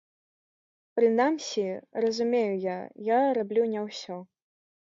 Прынамсі, 0.99 1.65
разумею 2.05 2.57
я, 2.65 2.77
я 3.13 3.21
раблю 3.41 3.69
не 3.77 3.87
ўсё. 3.87 4.21